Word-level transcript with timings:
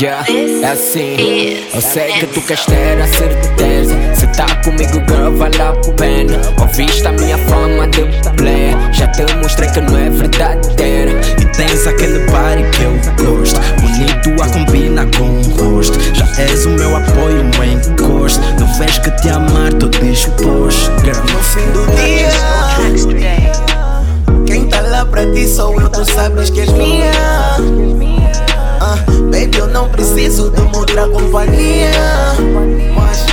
Yeah, 0.00 0.26
é 0.28 0.72
assim. 0.72 1.16
Eu 1.72 1.80
sei 1.80 2.10
que 2.14 2.26
tu 2.26 2.40
queres 2.42 2.66
ter 2.66 3.00
a 3.00 3.06
certeza. 3.06 3.94
Se 4.16 4.26
tá 4.36 4.46
comigo, 4.64 5.00
girl, 5.08 5.36
vale 5.36 5.62
a 5.62 5.72
pena. 5.96 6.40
Ouviste 6.60 7.06
a 7.06 7.12
minha 7.12 7.38
fama 7.38 7.86
de 7.86 8.02
play. 8.36 8.74
Já 8.92 9.06
te 9.06 9.22
mostrei 9.36 9.70
que 9.70 9.80
não 9.80 9.96
é 9.96 10.10
verdadeira. 10.10 11.12
E 11.40 11.44
tens 11.56 11.86
aquele 11.86 12.18
body 12.26 12.64
que 12.72 12.82
eu 12.82 12.92
gosto. 13.24 13.60
Bonito 13.80 14.42
a 14.42 14.48
combina 14.48 15.06
com 15.16 15.30
o 15.30 15.72
rosto. 15.72 15.96
Já 16.12 16.26
és 16.42 16.66
o 16.66 16.70
meu 16.70 16.96
apoio, 16.96 17.44
meu 17.44 17.64
encosto. 17.64 18.40
Não 18.58 18.66
vês 18.74 18.98
que 18.98 19.12
te 19.22 19.28
amar, 19.28 19.72
tô 19.74 19.86
disposto. 19.86 20.90
Girl, 21.04 21.22
no 21.32 21.38
fim 21.38 21.70
do 21.70 21.86
dia. 21.94 22.30
Quem 24.44 24.66
tá 24.66 24.80
lá 24.80 25.06
pra 25.06 25.24
ti 25.32 25.46
sou 25.46 25.80
eu, 25.80 25.88
tu 25.88 26.04
sabes 26.04 26.50
que 26.50 26.62
és 26.62 26.72
minha. 26.72 28.23
Eu 29.52 29.66
não 29.68 29.88
preciso 29.88 30.50
de 30.50 30.60
uma 30.60 30.78
outra 30.78 31.06
companhia. 31.08 31.90
Mas 32.94 33.26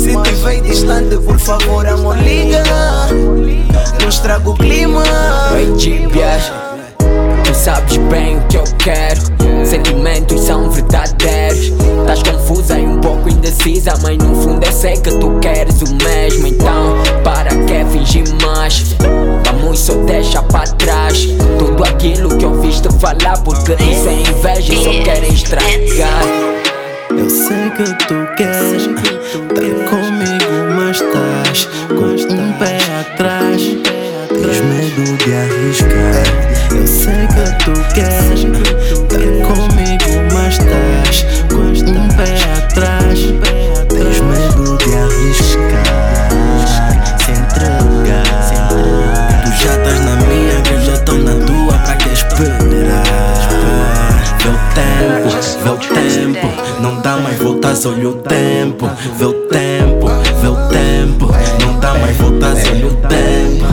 se 0.00 0.16
te 0.22 0.34
vem 0.42 0.62
distante, 0.62 1.16
por 1.18 1.38
favor, 1.38 1.86
amor, 1.86 2.16
liga. 2.18 2.62
Não 4.00 4.08
estraga 4.08 4.48
o 4.48 4.54
clima. 4.54 5.02
Oi, 5.52 5.74
tu 7.44 7.54
sabes 7.54 7.96
bem 7.96 8.38
o 8.38 8.46
que 8.46 8.56
eu 8.56 8.64
quero. 8.78 9.20
Sentimentos 9.64 10.40
são 10.40 10.70
verdadeiros. 10.70 11.72
Estás 12.00 12.22
confusa 12.22 12.78
e 12.78 12.86
um 12.86 12.98
pouco 13.00 13.28
indecisa, 13.28 13.94
mas 14.02 14.16
no 14.18 14.34
fundo 14.42 14.64
eu 14.64 14.72
sei 14.72 14.96
que 14.96 15.10
tu 15.18 15.38
queres 15.40 15.82
o 15.82 15.94
mesmo. 16.04 16.46
Então, 16.46 16.96
para 17.24 17.50
que 17.50 17.84
fingir 17.90 18.24
mais? 18.42 18.94
Vamos 19.44 19.80
só 19.80 19.94
deixa 20.04 20.42
para 20.42 20.70
trás 20.72 21.26
tudo 21.58 21.84
aquilo 21.84 22.36
que 22.36 22.46
ouviste 22.46 22.88
falar, 23.00 23.38
porque 23.42 23.72
isso 24.72 24.88
é 24.88 24.92
inveja 24.92 24.92
e 24.92 24.98
só 24.98 25.04
querem 25.04 25.32
estragar. 25.32 26.24
Eu 27.16 27.30
sei 27.30 27.70
que 27.70 27.84
tu 28.06 28.34
queres 28.36 28.82
estar 28.82 29.16
comigo, 29.88 30.74
mas 30.74 31.00
estás 31.00 31.68
com 31.88 32.34
um 32.34 32.52
pé 32.58 32.78
atrás. 33.00 33.62
Tens 34.28 34.60
medo 34.60 35.16
de 35.18 35.34
arriscar. 35.34 36.26
Eu 36.74 36.86
sei 36.86 37.26
que 37.28 37.64
tu 37.64 37.94
queres 37.94 38.15
não 56.86 57.00
dá 57.00 57.16
mais 57.16 57.36
voltas, 57.38 57.84
olha 57.84 58.10
o 58.10 58.14
tempo. 58.14 58.88
Vê 59.18 59.24
o 59.24 59.32
tempo, 59.48 60.06
vê 60.40 60.48
o 60.48 60.68
tempo, 60.68 61.26
não 61.60 61.80
dá 61.80 61.94
mais 61.94 62.16
voltas, 62.16 62.64
olha 62.70 62.86
o 62.86 62.94
tempo. 63.08 63.66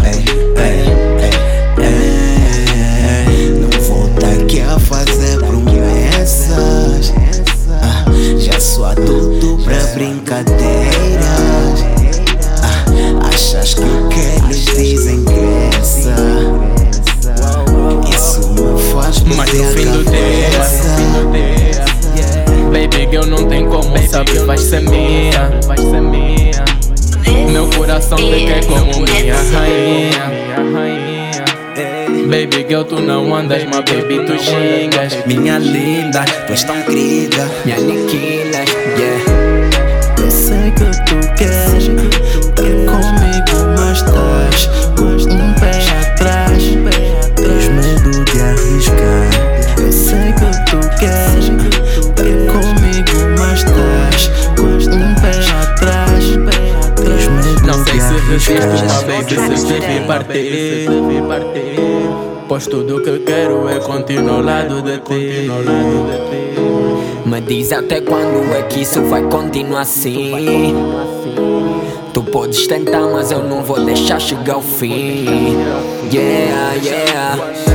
Não 3.60 3.82
vou 3.82 4.10
tá 4.20 4.28
aqui 4.30 4.62
a 4.62 4.80
fazer 4.80 5.38
promessas. 5.46 7.14
Ah, 7.70 8.06
já 8.40 8.60
sou 8.60 8.86
adulto 8.86 9.60
pra 9.64 9.78
brincadeiras. 9.94 10.83
Como 23.94 24.08
saber, 24.08 24.46
vai 24.46 24.58
ser 24.58 24.82
minha. 24.82 25.52
Vai 25.68 25.78
ser 25.78 26.02
minha. 26.02 26.66
Meu 27.52 27.70
coração 27.70 28.18
te 28.18 28.46
quer 28.46 28.66
como 28.66 28.86
minha 28.86 29.36
rainha. 29.36 30.30
Minha 30.30 30.72
rainha 30.74 31.46
Baby 32.26 32.66
girl, 32.68 32.84
tu 32.84 33.00
não 33.00 33.36
andas, 33.36 33.64
mas 33.66 33.84
baby 33.86 34.26
tu 34.26 34.38
xingas. 34.40 35.26
Minha 35.26 35.60
linda, 35.60 36.26
tu 36.48 36.54
és 36.54 36.64
tão 36.64 36.82
querida, 36.84 37.48
Me 37.66 37.74
aniquilas, 37.74 38.70
yeah. 38.98 39.24
Eu 40.18 40.32
sei 40.32 40.72
que 40.72 40.86
tu 41.06 41.34
queres 41.36 42.13
se 58.40 58.54
resisto, 58.54 58.88
mas 58.88 59.04
baby 59.04 59.58
se 59.58 59.66
deve 59.68 60.08
partir 60.08 60.88
Pois 62.48 62.68
tudo 62.68 63.02
que 63.02 63.20
quero 63.20 63.68
é 63.70 63.80
continuar 63.80 64.36
ao 64.36 64.42
lado 64.42 64.82
de 64.82 65.00
ti 65.00 65.50
Me 67.26 67.42
diz 67.42 67.72
até 67.72 68.02
quando 68.02 68.54
é 68.54 68.62
que 68.64 68.82
isso 68.82 69.02
vai 69.04 69.24
continuar 69.24 69.82
assim. 69.82 70.76
Tu 72.14 72.22
podes 72.22 72.68
tentar, 72.68 73.08
mas 73.08 73.32
eu 73.32 73.44
não 73.44 73.64
vou 73.64 73.84
deixar 73.84 74.20
chegar 74.20 74.54
ao 74.54 74.62
fim. 74.62 75.26
Yeah, 76.12 76.76
yeah. 76.76 77.73